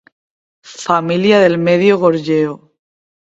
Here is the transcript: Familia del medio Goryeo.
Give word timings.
Familia 0.83 1.39
del 1.41 1.59
medio 1.59 1.99
Goryeo. 1.99 2.73